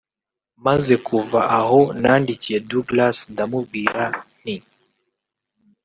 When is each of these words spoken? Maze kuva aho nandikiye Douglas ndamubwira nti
Maze 0.65 0.93
kuva 1.07 1.39
aho 1.59 1.79
nandikiye 2.01 2.57
Douglas 2.69 3.17
ndamubwira 3.31 4.03
nti 4.39 4.55